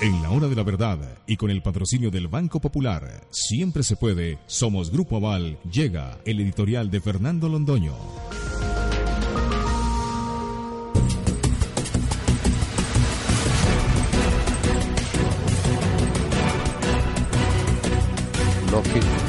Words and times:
En 0.00 0.22
la 0.22 0.30
hora 0.30 0.48
de 0.48 0.56
la 0.56 0.62
verdad 0.62 0.98
y 1.26 1.36
con 1.36 1.50
el 1.50 1.60
patrocinio 1.60 2.10
del 2.10 2.26
Banco 2.26 2.58
Popular, 2.58 3.26
siempre 3.30 3.82
se 3.82 3.96
puede, 3.96 4.38
somos 4.46 4.90
Grupo 4.90 5.16
Aval, 5.16 5.58
llega 5.70 6.18
el 6.24 6.40
editorial 6.40 6.90
de 6.90 7.00
Fernando 7.02 7.50
Londoño. 7.50 7.94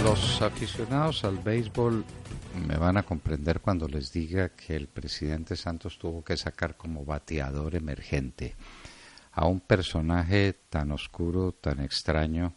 Los 0.05 0.41
aficionados 0.41 1.23
al 1.23 1.38
béisbol 1.38 2.03
me 2.67 2.77
van 2.77 2.97
a 2.97 3.03
comprender 3.03 3.59
cuando 3.59 3.88
les 3.88 4.11
diga 4.11 4.49
que 4.49 4.75
el 4.75 4.88
presidente 4.88 5.55
Santos 5.55 5.97
tuvo 5.97 6.23
que 6.23 6.38
sacar 6.38 6.75
como 6.75 7.05
bateador 7.05 7.75
emergente 7.75 8.55
a 9.32 9.48
un 9.48 9.61
personaje 9.61 10.54
tan 10.69 10.92
oscuro, 10.92 11.54
tan 11.54 11.79
extraño 11.79 12.54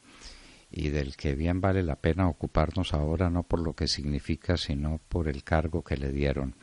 y 0.70 0.88
del 0.88 1.16
que 1.16 1.34
bien 1.34 1.60
vale 1.60 1.82
la 1.82 1.96
pena 1.96 2.28
ocuparnos 2.28 2.94
ahora 2.94 3.30
no 3.30 3.44
por 3.44 3.60
lo 3.60 3.74
que 3.74 3.86
significa, 3.86 4.56
sino 4.56 5.00
por 5.08 5.28
el 5.28 5.44
cargo 5.44 5.84
que 5.84 5.96
le 5.96 6.10
dieron. 6.10 6.56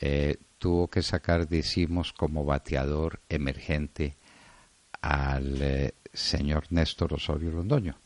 Eh, 0.00 0.36
tuvo 0.58 0.88
que 0.88 1.02
sacar, 1.02 1.48
decimos, 1.48 2.12
como 2.12 2.44
bateador 2.44 3.20
emergente 3.28 4.16
al 5.00 5.62
eh, 5.62 5.94
señor 6.12 6.64
Néstor 6.70 7.14
Osorio 7.14 7.52
Londoño, 7.52 7.96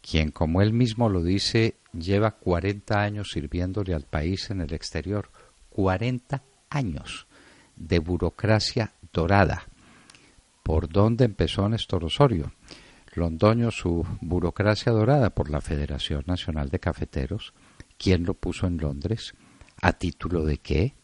quien, 0.00 0.32
como 0.32 0.62
él 0.62 0.72
mismo 0.72 1.08
lo 1.08 1.22
dice, 1.22 1.76
lleva 1.92 2.32
40 2.32 3.00
años 3.00 3.30
sirviéndole 3.32 3.94
al 3.94 4.04
país 4.04 4.50
en 4.50 4.60
el 4.60 4.74
exterior. 4.74 5.30
40 5.70 6.42
años 6.70 7.26
de 7.76 7.98
burocracia 8.00 8.94
dorada 9.12 9.66
por 10.66 10.88
dónde 10.88 11.24
empezó 11.24 11.68
Néstor 11.68 12.04
Osorio. 12.04 12.50
Londoño, 13.14 13.70
su 13.70 14.04
burocracia 14.20 14.90
dorada 14.90 15.30
por 15.30 15.48
la 15.48 15.60
Federación 15.60 16.24
Nacional 16.26 16.70
de 16.70 16.80
Cafeteros. 16.80 17.54
¿Quién 17.96 18.24
lo 18.24 18.34
puso 18.34 18.66
en 18.66 18.78
Londres? 18.78 19.34
¿A 19.80 19.92
título 19.92 20.44
de 20.44 20.58
qué? 20.58 20.94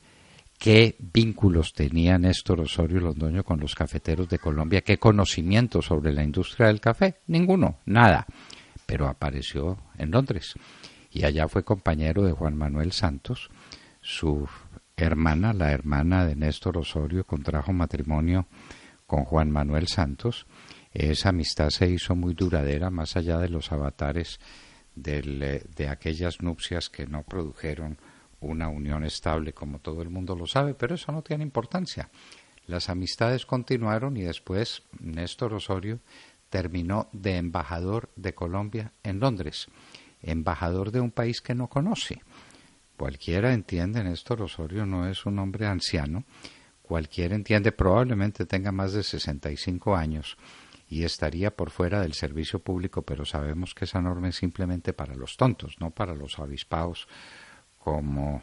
¿Qué 0.59 0.97
vínculos 0.99 1.75
tenía 1.75 2.19
Néstor 2.19 2.61
Osorio 2.61 2.99
Londoño 2.99 3.45
con 3.45 3.61
los 3.61 3.77
cafeteros 3.77 4.29
de 4.29 4.41
Colombia? 4.41 4.81
¿Qué 4.81 4.99
conocimiento 4.99 5.81
sobre 5.81 6.13
la 6.13 6.25
industria 6.25 6.67
del 6.67 6.81
café? 6.81 7.21
Ninguno, 7.29 7.79
nada. 7.87 8.27
Pero 8.85 9.07
apareció 9.07 9.79
en 9.97 10.11
Londres. 10.11 10.55
Y 11.09 11.23
allá 11.23 11.47
fue 11.47 11.63
compañero 11.63 12.25
de 12.25 12.33
Juan 12.33 12.57
Manuel 12.57 12.91
Santos. 12.91 13.49
Su 14.01 14.49
hermana, 14.97 15.53
la 15.53 15.71
hermana 15.71 16.27
de 16.27 16.35
Néstor 16.35 16.79
Osorio, 16.79 17.25
contrajo 17.25 17.73
matrimonio 17.73 18.49
con 19.13 19.27
Juan 19.27 19.51
Manuel 19.51 19.89
Santos, 19.89 20.47
esa 20.91 21.29
amistad 21.29 21.69
se 21.69 21.87
hizo 21.87 22.17
muy 22.17 22.33
duradera 22.33 22.89
más 22.89 23.15
allá 23.15 23.37
de 23.37 23.51
los 23.51 23.71
avatares 23.71 24.41
eh, 25.05 25.65
de 25.77 25.89
aquellas 25.89 26.41
nupcias 26.41 26.89
que 26.89 27.07
no 27.07 27.23
produjeron 27.23 27.99
una 28.41 28.69
unión 28.69 29.05
estable, 29.05 29.53
como 29.53 29.81
todo 29.81 30.01
el 30.01 30.09
mundo 30.09 30.35
lo 30.35 30.47
sabe, 30.47 30.73
pero 30.73 30.95
eso 30.95 31.13
no 31.13 31.21
tiene 31.21 31.45
importancia. 31.45 32.09
Las 32.67 32.89
amistades 32.89 33.45
continuaron 33.45 34.17
y 34.17 34.23
después 34.23 34.83
Néstor 34.99 35.53
Osorio 35.53 36.01
terminó 36.49 37.11
de 37.13 37.37
embajador 37.37 38.09
de 38.17 38.33
Colombia 38.33 38.95
en 39.03 39.21
Londres, 39.21 39.67
embajador 40.23 40.91
de 40.91 41.01
un 41.01 41.11
país 41.11 41.43
que 41.43 41.55
no 41.55 41.69
conoce. 41.69 42.23
Cualquiera 42.97 43.53
entiende, 43.53 44.03
Néstor 44.03 44.41
Osorio 44.41 44.87
no 44.87 45.07
es 45.07 45.27
un 45.27 45.39
hombre 45.39 45.67
anciano, 45.67 46.25
cualquiera 46.93 47.35
entiende 47.35 47.73
probablemente 47.73 48.45
tenga 48.45 48.71
más 48.71 48.93
de 48.93 49.03
65 49.03 49.97
años 49.97 50.37
y 50.91 51.05
estaría 51.05 51.57
por 51.57 51.71
fuera 51.71 52.03
del 52.03 52.13
servicio 52.13 52.59
público, 52.59 53.01
pero 53.01 53.25
sabemos 53.25 53.75
que 53.75 53.87
esa 53.87 54.03
norma 54.03 54.29
es 54.29 54.37
simplemente 54.37 54.93
para 54.93 55.15
los 55.15 55.39
tontos, 55.39 55.77
no 55.81 55.91
para 55.91 56.15
los 56.15 56.39
avispados 56.39 57.09
como 57.79 58.43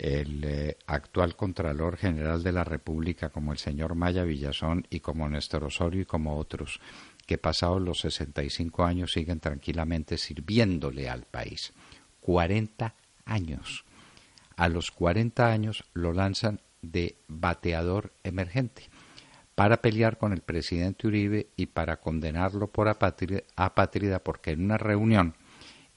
el 0.00 0.42
eh, 0.42 0.78
actual 0.88 1.36
Contralor 1.36 1.96
General 1.96 2.42
de 2.42 2.50
la 2.50 2.64
República, 2.64 3.28
como 3.30 3.52
el 3.52 3.58
señor 3.58 3.94
Maya 3.94 4.24
Villazón 4.24 4.84
y 4.90 4.98
como 4.98 5.28
Néstor 5.28 5.62
Osorio 5.62 6.00
y 6.00 6.06
como 6.06 6.38
otros, 6.38 6.80
que 7.24 7.38
pasados 7.38 7.80
los 7.80 8.00
65 8.00 8.84
años 8.84 9.12
siguen 9.12 9.38
tranquilamente 9.38 10.18
sirviéndole 10.18 11.08
al 11.08 11.22
país. 11.22 11.72
40 12.18 12.96
años. 13.26 13.84
A 14.56 14.68
los 14.68 14.90
40 14.90 15.46
años 15.46 15.84
lo 15.94 16.12
lanzan 16.12 16.60
de 16.92 17.16
bateador 17.28 18.12
emergente 18.22 18.88
para 19.56 19.80
pelear 19.80 20.18
con 20.18 20.32
el 20.34 20.42
presidente 20.42 21.06
Uribe 21.06 21.48
y 21.56 21.66
para 21.66 21.96
condenarlo 21.96 22.68
por 22.68 22.88
apátrida, 22.88 24.18
porque 24.22 24.50
en 24.50 24.64
una 24.64 24.76
reunión 24.76 25.34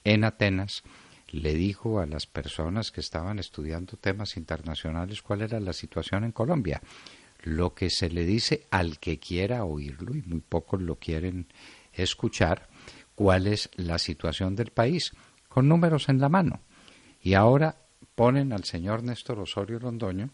en 0.02 0.24
Atenas 0.24 0.82
le 1.28 1.54
dijo 1.54 2.00
a 2.00 2.06
las 2.06 2.26
personas 2.26 2.90
que 2.90 3.02
estaban 3.02 3.38
estudiando 3.38 3.98
temas 3.98 4.38
internacionales 4.38 5.20
cuál 5.20 5.42
era 5.42 5.60
la 5.60 5.74
situación 5.74 6.24
en 6.24 6.32
Colombia. 6.32 6.80
Lo 7.42 7.74
que 7.74 7.90
se 7.90 8.08
le 8.08 8.24
dice 8.24 8.66
al 8.70 8.98
que 8.98 9.18
quiera 9.18 9.64
oírlo, 9.64 10.16
y 10.16 10.22
muy 10.22 10.40
pocos 10.40 10.80
lo 10.80 10.96
quieren 10.96 11.46
escuchar, 11.92 12.66
cuál 13.14 13.46
es 13.46 13.68
la 13.76 13.98
situación 13.98 14.56
del 14.56 14.70
país, 14.70 15.12
con 15.50 15.68
números 15.68 16.08
en 16.08 16.18
la 16.18 16.30
mano. 16.30 16.62
Y 17.22 17.34
ahora 17.34 17.76
ponen 18.14 18.54
al 18.54 18.64
señor 18.64 19.02
Néstor 19.02 19.38
Osorio 19.38 19.78
Londoño 19.78 20.30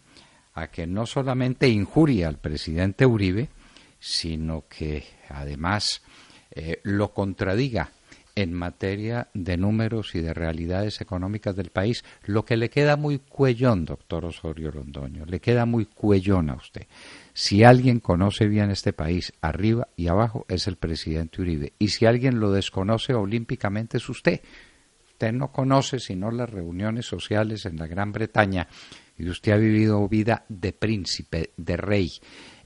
a 0.57 0.69
que 0.69 0.87
no 0.87 1.07
solamente 1.07 1.69
injuria 1.69 2.29
al 2.29 2.39
presidente 2.39 3.05
Uribe, 3.05 3.49
sino 4.01 4.65
que 4.69 5.05
además 5.29 6.03
eh, 6.51 6.81
lo 6.83 7.13
contradiga 7.13 7.91
en 8.35 8.53
materia 8.53 9.29
de 9.35 9.59
números 9.59 10.15
y 10.15 10.21
de 10.21 10.33
realidades 10.33 11.01
económicas 11.03 11.57
del 11.57 11.71
país, 11.71 12.05
lo 12.25 12.45
que 12.45 12.57
le 12.57 12.71
queda 12.71 12.97
muy 12.97 13.19
cuellón, 13.19 13.85
doctor 13.85 14.25
Osorio 14.25 14.71
Londoño, 14.71 15.27
le 15.27 15.41
queda 15.41 15.67
muy 15.67 15.87
cuellón 15.87 16.51
a 16.51 16.55
usted. 16.55 16.87
Si 17.35 17.63
alguien 17.63 18.01
conoce 18.01 18.47
bien 18.47 18.71
este 18.71 18.95
país, 18.95 19.35
arriba 19.43 19.89
y 19.95 20.09
abajo, 20.09 20.47
es 20.49 20.67
el 20.69 20.77
presidente 20.77 21.43
Uribe. 21.43 21.75
Y 21.79 21.89
si 21.89 22.07
alguien 22.07 22.41
lo 22.41 22.51
desconoce 22.51 23.15
olímpicamente, 23.15 23.99
es 23.99 24.09
usted. 24.09 24.41
Usted 25.07 25.33
no 25.33 25.51
conoce 25.51 25.99
sino 25.99 26.31
las 26.31 26.49
reuniones 26.49 27.07
sociales 27.07 27.65
en 27.67 27.77
la 27.77 27.87
Gran 27.87 28.13
Bretaña 28.13 28.69
y 29.19 29.29
usted 29.29 29.53
ha 29.53 29.57
vivido 29.57 30.07
vida 30.09 30.45
de 30.49 30.73
príncipe, 30.73 31.53
de 31.57 31.77
rey 31.77 32.13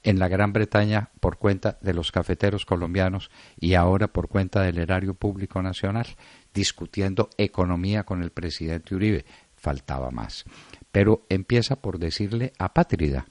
en 0.02 0.18
la 0.18 0.28
Gran 0.28 0.52
Bretaña 0.52 1.10
por 1.20 1.38
cuenta 1.38 1.78
de 1.80 1.94
los 1.94 2.10
cafeteros 2.10 2.64
colombianos 2.64 3.30
y 3.58 3.74
ahora 3.74 4.08
por 4.08 4.28
cuenta 4.28 4.62
del 4.62 4.78
erario 4.78 5.14
público 5.14 5.62
nacional, 5.62 6.06
discutiendo 6.54 7.30
economía 7.36 8.04
con 8.04 8.22
el 8.22 8.30
presidente 8.30 8.94
Uribe. 8.94 9.24
Faltaba 9.54 10.10
más. 10.10 10.44
Pero 10.90 11.26
empieza 11.28 11.82
por 11.82 11.98
decirle 11.98 12.52
apátrida. 12.58 13.26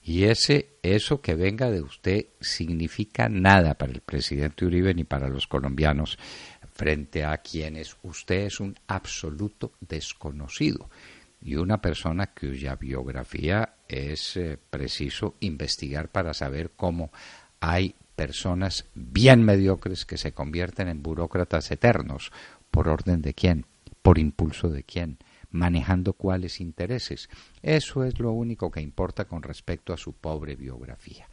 Y 0.00 0.24
ese, 0.24 0.78
eso 0.82 1.20
que 1.20 1.34
venga 1.34 1.68
de 1.68 1.82
usted 1.82 2.26
significa 2.40 3.28
nada 3.28 3.74
para 3.74 3.92
el 3.92 4.00
presidente 4.00 4.64
Uribe 4.64 4.94
ni 4.94 5.02
para 5.02 5.28
los 5.28 5.48
colombianos 5.48 6.16
frente 6.72 7.24
a 7.24 7.38
quienes 7.38 7.96
usted 8.02 8.46
es 8.46 8.60
un 8.60 8.76
absoluto 8.86 9.72
desconocido 9.80 10.88
y 11.40 11.56
una 11.56 11.80
persona 11.80 12.28
cuya 12.28 12.76
biografía 12.76 13.74
es 13.88 14.36
eh, 14.36 14.58
preciso 14.70 15.36
investigar 15.40 16.08
para 16.10 16.34
saber 16.34 16.72
cómo 16.76 17.10
hay 17.60 17.94
personas 18.14 18.86
bien 18.94 19.44
mediocres 19.44 20.06
que 20.06 20.16
se 20.16 20.32
convierten 20.32 20.88
en 20.88 21.02
burócratas 21.02 21.70
eternos. 21.70 22.32
¿Por 22.70 22.88
orden 22.88 23.22
de 23.22 23.34
quién? 23.34 23.66
¿Por 24.02 24.18
impulso 24.18 24.68
de 24.68 24.82
quién? 24.82 25.18
manejando 25.50 26.12
cuáles 26.12 26.60
intereses. 26.60 27.28
Eso 27.62 28.04
es 28.04 28.18
lo 28.20 28.32
único 28.32 28.70
que 28.70 28.80
importa 28.80 29.26
con 29.26 29.42
respecto 29.42 29.92
a 29.92 29.96
su 29.96 30.12
pobre 30.12 30.54
biografía. 30.54 31.28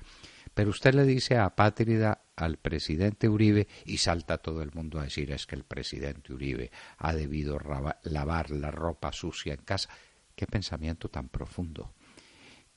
Pero 0.53 0.70
usted 0.70 0.94
le 0.94 1.03
dice 1.03 1.38
apátrida 1.38 2.22
al 2.35 2.58
presidente 2.58 3.30
Uribe 3.30 3.68
y 3.85 3.97
salta 3.97 4.38
todo 4.38 4.62
el 4.62 4.72
mundo 4.72 5.00
a 5.00 5.03
decir 5.03 5.32
es 5.32 5.46
que 5.46 5.56
el 5.56 5.64
presidente 5.64 6.34
Uribe 6.34 6.72
ha 6.97 7.14
debido 7.14 7.59
lavar 8.03 8.52
la 8.52 8.72
ropa 8.72 9.12
sucia 9.12 9.53
en 9.53 9.62
casa. 9.62 9.90
Qué 10.35 10.47
pensamiento 10.47 11.09
tan 11.09 11.30
profundo. 11.30 11.94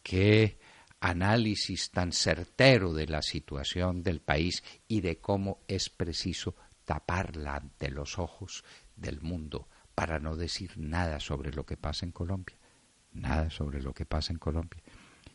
Qué 0.02 0.58
análisis 1.00 1.90
tan 1.90 2.12
certero 2.12 2.92
de 2.92 3.06
la 3.06 3.22
situación 3.22 4.02
del 4.02 4.20
país 4.20 4.62
y 4.88 5.00
de 5.00 5.18
cómo 5.18 5.60
es 5.68 5.88
preciso 5.90 6.54
taparla 6.84 7.56
ante 7.56 7.90
los 7.90 8.18
ojos 8.18 8.64
del 8.94 9.20
mundo 9.20 9.68
para 9.94 10.18
no 10.18 10.36
decir 10.36 10.72
nada 10.76 11.20
sobre 11.20 11.52
lo 11.52 11.64
que 11.64 11.76
pasa 11.76 12.04
en 12.04 12.12
Colombia. 12.12 12.56
Nada 13.12 13.48
sobre 13.48 13.82
lo 13.82 13.94
que 13.94 14.04
pasa 14.04 14.32
en 14.32 14.38
Colombia. 14.38 14.82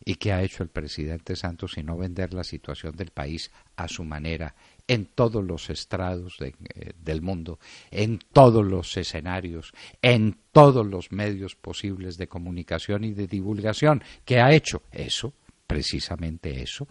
¿Y 0.04 0.16
qué 0.16 0.34
ha 0.34 0.42
hecho 0.42 0.64
el 0.64 0.70
presidente 0.70 1.36
Santos 1.36 1.74
sino 1.74 1.98
vender 1.98 2.34
la 2.34 2.44
situación 2.44 2.96
del 2.96 3.12
país 3.12 3.52
a 3.76 3.88
su 3.88 4.04
manera 4.04 4.56
en 4.88 5.06
todos 5.06 5.44
los 5.44 5.70
estrados 5.70 6.38
eh, 6.42 6.54
del 6.98 7.22
mundo, 7.22 7.60
en 7.92 8.20
todos 8.34 8.66
los 8.66 8.98
escenarios, 8.98 9.74
en 10.02 10.38
todos 10.52 10.86
los 10.86 11.12
medios 11.12 11.56
posibles 11.56 12.18
de 12.18 12.28
comunicación 12.28 13.04
y 13.04 13.14
de 13.14 13.28
divulgación? 13.28 14.04
¿Qué 14.26 14.40
ha 14.40 14.52
hecho? 14.52 14.84
Eso, 14.92 15.34
precisamente 15.68 16.62
eso. 16.62 16.88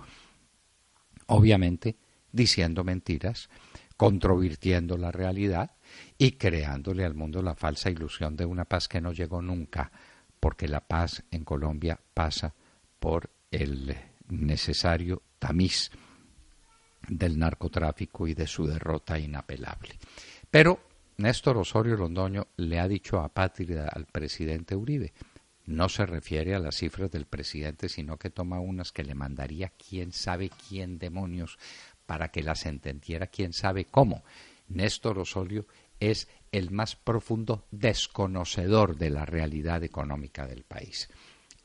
Obviamente 1.26 1.96
diciendo 2.32 2.84
mentiras, 2.84 3.48
controvirtiendo 3.96 4.96
la 4.96 5.12
realidad 5.12 5.72
y 6.16 6.32
creándole 6.32 7.04
al 7.04 7.14
mundo 7.14 7.42
la 7.42 7.54
falsa 7.54 7.90
ilusión 7.90 8.36
de 8.36 8.44
una 8.44 8.64
paz 8.64 8.88
que 8.88 9.00
no 9.00 9.12
llegó 9.12 9.42
nunca, 9.42 9.90
porque 10.38 10.68
la 10.68 10.80
paz 10.80 11.22
en 11.30 11.44
Colombia 11.44 12.00
pasa 12.14 12.54
por 13.00 13.30
el 13.50 13.96
necesario 14.28 15.22
tamiz 15.38 15.90
del 17.08 17.38
narcotráfico 17.38 18.28
y 18.28 18.34
de 18.34 18.46
su 18.46 18.66
derrota 18.66 19.18
inapelable. 19.18 19.98
Pero 20.50 20.80
Néstor 21.16 21.56
Osorio 21.56 21.96
Londoño 21.96 22.46
le 22.56 22.78
ha 22.78 22.86
dicho 22.86 23.18
a 23.18 23.28
Patria 23.28 23.88
al 23.88 24.06
presidente 24.06 24.76
Uribe, 24.76 25.12
no 25.66 25.88
se 25.88 26.06
refiere 26.06 26.54
a 26.54 26.58
las 26.58 26.76
cifras 26.76 27.10
del 27.10 27.26
presidente, 27.26 27.88
sino 27.88 28.16
que 28.16 28.30
toma 28.30 28.60
unas 28.60 28.92
que 28.92 29.04
le 29.04 29.14
mandaría 29.14 29.70
quién 29.70 30.12
sabe 30.12 30.50
quién 30.68 30.98
demonios 30.98 31.58
para 32.06 32.28
que 32.28 32.42
las 32.42 32.66
entendiera 32.66 33.28
quién 33.28 33.52
sabe 33.52 33.84
cómo. 33.84 34.24
Néstor 34.68 35.18
Osorio 35.18 35.66
es 36.00 36.28
el 36.50 36.70
más 36.70 36.96
profundo 36.96 37.66
desconocedor 37.70 38.96
de 38.96 39.10
la 39.10 39.26
realidad 39.26 39.84
económica 39.84 40.46
del 40.46 40.64
país. 40.64 41.08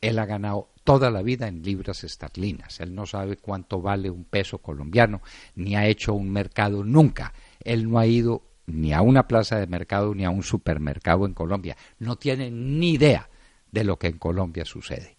Él 0.08 0.20
ha 0.20 0.26
ganado 0.26 0.70
toda 0.84 1.10
la 1.10 1.24
vida 1.24 1.48
en 1.48 1.64
libras 1.64 2.04
esterlinas. 2.04 2.80
Él 2.80 2.94
no 2.94 3.08
sabe 3.08 3.38
cuánto 3.38 3.82
vale 3.82 4.12
un 4.12 4.24
peso 4.24 4.60
colombiano, 4.60 5.22
ni 5.56 5.76
ha 5.76 5.88
hecho 5.88 6.14
un 6.14 6.30
mercado 6.30 6.84
nunca. 6.84 7.34
Él 7.60 7.90
no 7.90 7.98
ha 7.98 8.06
ido 8.06 8.44
ni 8.68 8.94
a 8.94 9.02
una 9.02 9.28
plaza 9.28 9.60
de 9.60 9.66
mercado 9.66 10.14
ni 10.14 10.24
a 10.24 10.30
un 10.30 10.44
supermercado 10.44 11.26
en 11.26 11.34
Colombia. 11.34 11.76
No 11.98 12.18
tiene 12.18 12.52
ni 12.52 12.92
idea 12.94 13.28
de 13.72 13.84
lo 13.84 13.98
que 13.98 14.08
en 14.08 14.20
Colombia 14.20 14.64
sucede. 14.64 15.16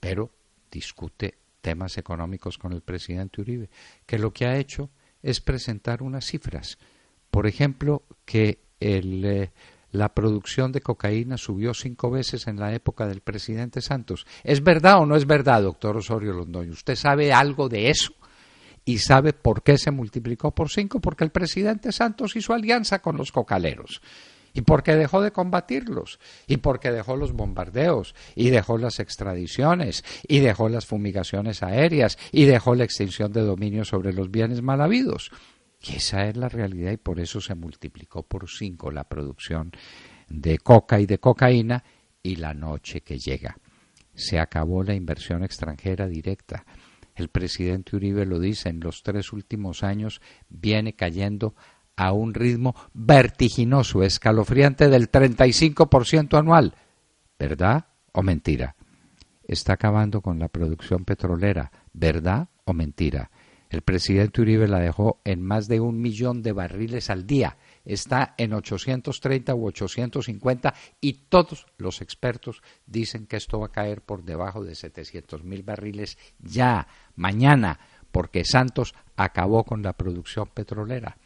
Pero 0.00 0.30
discute 0.70 1.34
temas 1.60 1.98
económicos 1.98 2.56
con 2.56 2.72
el 2.72 2.80
presidente 2.80 3.42
Uribe, 3.42 3.68
que 4.06 4.18
lo 4.18 4.32
que 4.32 4.46
ha 4.46 4.56
hecho 4.56 4.88
es 5.22 5.42
presentar 5.42 6.02
unas 6.02 6.24
cifras. 6.24 6.78
Por 7.30 7.46
ejemplo, 7.46 8.04
que 8.24 8.60
el, 8.80 9.24
eh, 9.26 9.50
la 9.96 10.14
producción 10.14 10.72
de 10.72 10.80
cocaína 10.80 11.36
subió 11.36 11.74
cinco 11.74 12.10
veces 12.10 12.46
en 12.46 12.60
la 12.60 12.72
época 12.74 13.06
del 13.06 13.20
presidente 13.20 13.80
Santos. 13.80 14.26
¿Es 14.44 14.62
verdad 14.62 15.00
o 15.00 15.06
no 15.06 15.16
es 15.16 15.26
verdad, 15.26 15.62
doctor 15.62 15.96
Osorio 15.96 16.32
Londoño? 16.32 16.72
¿Usted 16.72 16.96
sabe 16.96 17.32
algo 17.32 17.68
de 17.68 17.90
eso? 17.90 18.12
¿Y 18.84 18.98
sabe 18.98 19.32
por 19.32 19.62
qué 19.62 19.78
se 19.78 19.90
multiplicó 19.90 20.52
por 20.52 20.70
cinco? 20.70 21.00
Porque 21.00 21.24
el 21.24 21.30
presidente 21.30 21.90
Santos 21.90 22.36
hizo 22.36 22.54
alianza 22.54 23.00
con 23.00 23.16
los 23.16 23.32
cocaleros. 23.32 24.00
Y 24.54 24.62
porque 24.62 24.94
dejó 24.94 25.20
de 25.20 25.32
combatirlos, 25.32 26.18
y 26.46 26.58
porque 26.58 26.90
dejó 26.90 27.16
los 27.16 27.32
bombardeos, 27.32 28.14
y 28.34 28.48
dejó 28.48 28.78
las 28.78 29.00
extradiciones, 29.00 30.02
y 30.26 30.38
dejó 30.38 30.70
las 30.70 30.86
fumigaciones 30.86 31.62
aéreas, 31.62 32.16
y 32.32 32.44
dejó 32.46 32.74
la 32.74 32.84
extinción 32.84 33.32
de 33.32 33.42
dominio 33.42 33.84
sobre 33.84 34.14
los 34.14 34.30
bienes 34.30 34.62
mal 34.62 34.80
habidos. 34.80 35.30
Y 35.80 35.96
esa 35.96 36.26
es 36.26 36.36
la 36.36 36.48
realidad 36.48 36.92
y 36.92 36.96
por 36.96 37.20
eso 37.20 37.40
se 37.40 37.54
multiplicó 37.54 38.22
por 38.22 38.48
cinco 38.48 38.90
la 38.90 39.04
producción 39.04 39.72
de 40.28 40.58
coca 40.58 41.00
y 41.00 41.06
de 41.06 41.18
cocaína 41.18 41.84
y 42.22 42.36
la 42.36 42.54
noche 42.54 43.02
que 43.02 43.18
llega. 43.18 43.58
Se 44.14 44.38
acabó 44.38 44.82
la 44.82 44.94
inversión 44.94 45.44
extranjera 45.44 46.08
directa. 46.08 46.64
El 47.14 47.28
presidente 47.28 47.96
Uribe 47.96 48.26
lo 48.26 48.40
dice, 48.40 48.68
en 48.68 48.80
los 48.80 49.02
tres 49.02 49.32
últimos 49.32 49.82
años 49.82 50.20
viene 50.48 50.94
cayendo 50.94 51.54
a 51.96 52.12
un 52.12 52.34
ritmo 52.34 52.74
vertiginoso, 52.92 54.02
escalofriante 54.02 54.88
del 54.88 55.10
35% 55.10 56.38
anual. 56.38 56.74
¿Verdad 57.38 57.86
o 58.12 58.22
mentira? 58.22 58.76
Está 59.42 59.74
acabando 59.74 60.20
con 60.20 60.38
la 60.38 60.48
producción 60.48 61.04
petrolera. 61.04 61.70
¿Verdad 61.92 62.48
o 62.64 62.72
mentira? 62.72 63.30
El 63.68 63.82
presidente 63.82 64.40
Uribe 64.40 64.68
la 64.68 64.78
dejó 64.78 65.20
en 65.24 65.42
más 65.42 65.66
de 65.66 65.80
un 65.80 66.00
millón 66.00 66.42
de 66.42 66.52
barriles 66.52 67.10
al 67.10 67.26
día. 67.26 67.56
Está 67.84 68.34
en 68.38 68.52
830 68.52 69.54
u 69.54 69.66
850 69.66 70.74
y 71.00 71.12
todos 71.28 71.66
los 71.76 72.00
expertos 72.00 72.62
dicen 72.86 73.26
que 73.26 73.36
esto 73.36 73.58
va 73.58 73.66
a 73.66 73.72
caer 73.72 74.02
por 74.02 74.24
debajo 74.24 74.64
de 74.64 74.74
700 74.74 75.42
mil 75.42 75.62
barriles 75.62 76.16
ya, 76.38 76.86
mañana, 77.16 77.80
porque 78.12 78.44
Santos 78.44 78.94
acabó 79.16 79.64
con 79.64 79.82
la 79.82 79.94
producción 79.94 80.48
petrolera. 80.48 81.18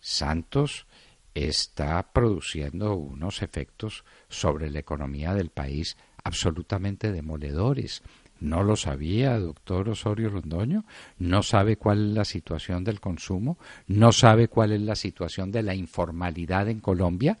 Santos 0.00 0.86
está 1.34 2.12
produciendo 2.12 2.94
unos 2.94 3.42
efectos 3.42 4.04
sobre 4.28 4.70
la 4.70 4.80
economía 4.80 5.34
del 5.34 5.50
país 5.50 5.96
absolutamente 6.22 7.12
demoledores. 7.12 8.02
¿No 8.44 8.62
lo 8.62 8.76
sabía, 8.76 9.38
doctor 9.38 9.88
Osorio 9.88 10.28
Londoño? 10.28 10.84
¿No 11.18 11.42
sabe 11.42 11.78
cuál 11.78 12.10
es 12.10 12.14
la 12.14 12.24
situación 12.26 12.84
del 12.84 13.00
consumo? 13.00 13.56
¿No 13.86 14.12
sabe 14.12 14.48
cuál 14.48 14.72
es 14.72 14.82
la 14.82 14.96
situación 14.96 15.50
de 15.50 15.62
la 15.62 15.74
informalidad 15.74 16.68
en 16.68 16.80
Colombia? 16.80 17.38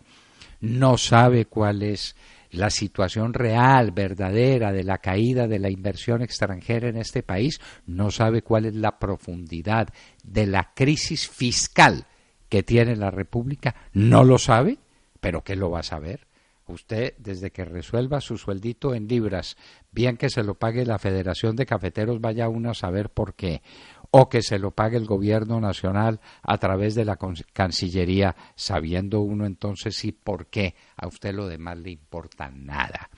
¿No 0.62 0.96
sabe 0.96 1.44
cuál 1.44 1.82
es 1.82 2.16
la 2.52 2.70
situación 2.70 3.34
real, 3.34 3.90
verdadera, 3.90 4.72
de 4.72 4.82
la 4.82 4.96
caída 4.96 5.46
de 5.46 5.58
la 5.58 5.68
inversión 5.68 6.22
extranjera 6.22 6.88
en 6.88 6.96
este 6.96 7.22
país? 7.22 7.60
¿No 7.86 8.10
sabe 8.10 8.40
cuál 8.40 8.64
es 8.64 8.74
la 8.74 8.98
profundidad 8.98 9.88
de 10.22 10.46
la 10.46 10.72
crisis 10.74 11.28
fiscal 11.28 12.06
que 12.48 12.62
tiene 12.62 12.96
la 12.96 13.10
República? 13.10 13.74
¿No 13.92 14.24
lo 14.24 14.38
sabe? 14.38 14.78
¿Pero 15.20 15.44
qué 15.44 15.54
lo 15.54 15.70
va 15.70 15.80
a 15.80 15.82
saber? 15.82 16.26
Usted, 16.66 17.14
desde 17.18 17.50
que 17.50 17.64
resuelva 17.64 18.22
su 18.22 18.38
sueldito 18.38 18.94
en 18.94 19.06
libras, 19.06 19.56
bien 19.92 20.16
que 20.16 20.30
se 20.30 20.42
lo 20.42 20.54
pague 20.54 20.86
la 20.86 20.98
Federación 20.98 21.56
de 21.56 21.66
Cafeteros, 21.66 22.20
vaya 22.20 22.48
uno 22.48 22.70
a 22.70 22.74
saber 22.74 23.10
por 23.10 23.34
qué, 23.34 23.62
o 24.10 24.28
que 24.28 24.42
se 24.42 24.58
lo 24.58 24.70
pague 24.70 24.96
el 24.96 25.06
Gobierno 25.06 25.60
Nacional 25.60 26.20
a 26.42 26.56
través 26.56 26.94
de 26.94 27.04
la 27.04 27.18
Cancillería, 27.52 28.34
sabiendo 28.54 29.20
uno 29.20 29.44
entonces 29.44 29.96
sí 29.96 30.12
por 30.12 30.46
qué, 30.46 30.74
a 30.96 31.06
usted 31.06 31.34
lo 31.34 31.48
demás 31.48 31.78
le 31.78 31.90
importa 31.90 32.50
nada. 32.50 33.10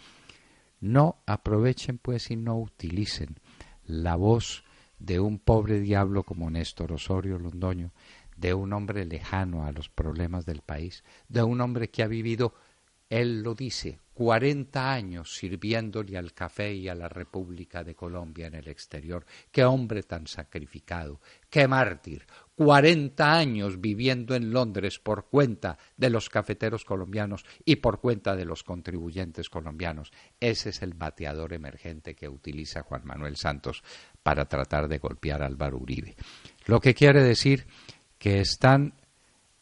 No 0.81 1.23
aprovechen 1.27 1.99
pues 1.99 2.31
y 2.31 2.37
no 2.37 2.59
utilicen 2.59 3.39
la 3.85 4.17
voz 4.17 4.65
de 4.99 5.21
un 5.21 5.39
pobre 5.39 5.81
diablo 5.81 6.25
como 6.25 6.51
Néstor 6.51 6.93
Osorio 6.93 7.39
Londoño, 7.39 7.93
de 8.37 8.55
un 8.55 8.73
hombre 8.73 9.05
lejano 9.05 9.65
a 9.65 9.73
los 9.73 9.89
problemas 9.89 10.47
del 10.47 10.63
país, 10.63 11.05
de 11.29 11.43
un 11.43 11.61
hombre 11.61 11.91
que 11.91 12.03
ha 12.03 12.07
vivido 12.07 12.55
él 13.09 13.43
lo 13.43 13.55
dice, 13.55 14.01
40 14.15 14.93
años 14.93 15.37
sirviéndole 15.37 16.17
al 16.17 16.33
café 16.33 16.73
y 16.73 16.89
a 16.89 16.95
la 16.95 17.07
República 17.07 17.85
de 17.85 17.95
Colombia 17.95 18.47
en 18.47 18.55
el 18.55 18.67
exterior. 18.67 19.27
Qué 19.53 19.63
hombre 19.65 20.03
tan 20.03 20.27
sacrificado, 20.27 21.21
qué 21.51 21.69
mártir. 21.69 22.27
40 22.55 23.31
años 23.31 23.79
viviendo 23.79 24.35
en 24.35 24.51
Londres 24.51 24.99
por 24.99 25.27
cuenta 25.27 25.77
de 25.99 26.09
los 26.09 26.31
cafeteros 26.31 26.87
colombianos 26.87 27.45
y 27.67 27.77
por 27.77 28.01
cuenta 28.01 28.35
de 28.35 28.47
los 28.47 28.65
contribuyentes 28.65 29.51
colombianos. 29.51 30.11
Ese 30.41 30.71
es 30.71 30.81
el 30.81 30.95
bateador 30.95 31.53
emergente 31.53 32.15
que 32.15 32.31
utiliza 32.31 32.85
Juan 32.85 33.03
Manuel 33.05 33.37
Santos 33.37 33.85
para 34.23 34.47
tratar 34.47 34.89
de 34.89 34.97
golpear 34.97 35.43
a 35.43 35.47
Álvaro 35.47 35.77
Uribe. 35.77 36.17
Lo 36.65 36.81
que 36.81 36.95
quiere 36.95 37.23
decir 37.23 37.67
que 38.19 38.41
están 38.41 38.95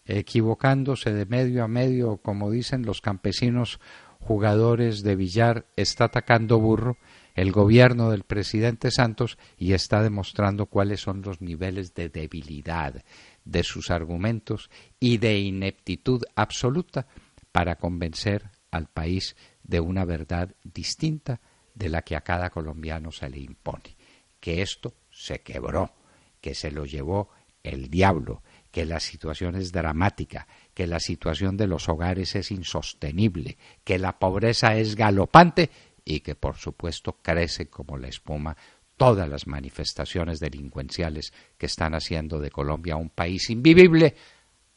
equivocándose 0.07 1.13
de 1.13 1.27
medio 1.27 1.65
a 1.65 1.69
medio, 1.69 2.19
como 2.19 2.51
dicen 2.51 2.85
los 2.85 3.01
campesinos 3.01 3.81
jugadores 4.21 5.03
de 5.03 5.17
billar, 5.17 5.67
está 5.77 6.05
atacando 6.05 6.59
burro 6.59 6.97
el 7.35 7.51
gobierno 7.51 8.11
del 8.11 8.23
presidente 8.23 8.91
Santos 8.91 9.39
y 9.59 9.73
está 9.73 10.03
demostrando 10.03 10.67
cuáles 10.67 11.01
son 11.01 11.23
los 11.23 11.41
niveles 11.41 11.95
de 11.95 12.09
debilidad 12.09 13.05
de 13.45 13.63
sus 13.65 13.91
argumentos 13.91 14.71
y 15.01 15.19
de 15.19 15.39
ineptitud 15.39 16.23
absoluta 16.37 17.07
para 17.53 17.77
convencer 17.77 18.51
al 18.71 18.87
país 18.87 19.37
de 19.63 19.81
una 19.81 20.05
verdad 20.05 20.55
distinta 20.63 21.41
de 21.75 21.89
la 21.89 22.03
que 22.03 22.17
a 22.17 22.21
cada 22.21 22.51
colombiano 22.51 23.11
se 23.11 23.29
le 23.29 23.41
impone, 23.41 23.97
que 24.41 24.63
esto 24.63 24.95
se 25.11 25.41
quebró, 25.41 25.93
que 26.41 26.55
se 26.55 26.71
lo 26.71 26.85
llevó 26.85 27.31
el 27.63 27.89
diablo, 27.89 28.43
que 28.75 28.85
la 28.85 28.99
situación 28.99 29.55
es 29.55 29.71
dramática, 29.71 30.49
que 30.75 30.89
la 30.89 30.99
situación 30.99 31.57
de 31.57 31.69
los 31.69 31.89
hogares 31.89 32.35
es 32.35 32.51
insostenible, 32.51 33.57
que 33.85 34.01
la 34.01 34.19
pobreza 34.19 34.77
es 34.77 34.97
galopante 34.97 35.71
y 36.05 36.19
que 36.19 36.35
por 36.35 36.57
supuesto 36.57 37.21
crece 37.23 37.69
como 37.69 37.97
la 37.97 38.09
espuma 38.09 38.57
todas 38.97 39.29
las 39.29 39.47
manifestaciones 39.47 40.41
delincuenciales 40.41 41.33
que 41.57 41.67
están 41.67 41.95
haciendo 41.95 42.41
de 42.41 42.51
Colombia 42.51 42.97
un 42.97 43.11
país 43.11 43.49
invivible. 43.49 44.17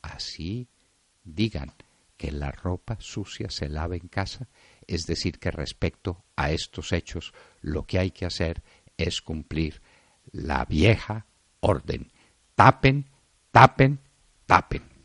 Así 0.03 0.67
digan 1.23 1.73
que 2.17 2.31
la 2.31 2.51
ropa 2.51 2.97
sucia 2.99 3.49
se 3.49 3.67
lava 3.67 3.95
en 3.95 4.09
casa, 4.09 4.47
es 4.85 5.07
decir, 5.07 5.39
que 5.39 5.49
respecto 5.49 6.23
a 6.35 6.51
estos 6.51 6.91
hechos 6.91 7.33
lo 7.61 7.87
que 7.87 7.97
hay 7.97 8.11
que 8.11 8.27
hacer 8.27 8.61
es 8.95 9.23
cumplir 9.23 9.81
la 10.31 10.65
vieja 10.65 11.25
orden. 11.61 12.11
Tapen 12.53 13.07
tapen, 13.57 13.97
tapen. 14.45 14.96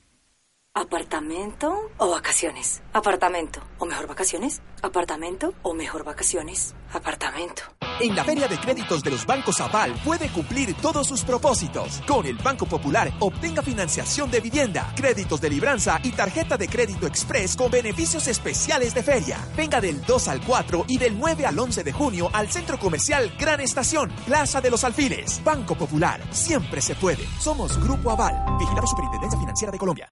¿Apartamento 0.75 1.91
o 1.99 2.11
vacaciones? 2.11 2.83
Apartamento. 2.95 3.61
¿O 3.79 3.85
mejor 3.85 4.07
vacaciones? 4.07 4.63
Apartamento 4.81 5.53
o 5.63 5.75
mejor 5.75 6.03
vacaciones? 6.03 6.75
Apartamento. 6.95 7.63
En 8.01 8.17
la 8.17 8.25
Feria 8.25 8.49
de 8.49 8.59
Créditos 8.59 9.03
de 9.03 9.11
los 9.11 9.27
Bancos 9.27 9.61
Aval 9.61 9.93
puede 10.03 10.31
cumplir 10.31 10.75
todos 10.75 11.07
sus 11.07 11.25
propósitos. 11.25 12.01
Con 12.09 12.25
el 12.25 12.39
Banco 12.39 12.65
Popular 12.65 13.13
obtenga 13.21 13.61
financiación 13.61 14.31
de 14.31 14.41
vivienda, 14.41 14.91
créditos 14.97 15.43
de 15.43 15.51
libranza 15.51 16.01
y 16.03 16.13
tarjeta 16.13 16.57
de 16.57 16.69
crédito 16.69 17.07
express 17.07 17.55
con 17.55 17.71
beneficios 17.71 18.27
especiales 18.27 18.95
de 18.95 19.03
feria. 19.03 19.47
Venga 19.55 19.79
del 19.79 20.03
2 20.07 20.29
al 20.29 20.41
4 20.41 20.87
y 20.89 20.97
del 20.97 21.19
9 21.19 21.45
al 21.45 21.59
11 21.59 21.85
de 21.85 21.93
junio 21.93 22.31
al 22.33 22.51
Centro 22.51 22.79
Comercial 22.79 23.31
Gran 23.39 23.61
Estación, 23.61 24.11
Plaza 24.25 24.63
de 24.63 24.71
los 24.71 24.85
Alfiles. 24.85 25.45
Banco 25.45 25.75
Popular, 25.75 26.23
siempre 26.31 26.81
se 26.81 26.95
puede. 26.95 27.27
Somos 27.39 27.79
Grupo 27.79 28.11
Aval, 28.11 28.57
Vigilado 28.59 28.87
Superintendencia 28.87 29.39
Financiera 29.39 29.71
de 29.71 29.79
Colombia. 29.79 30.11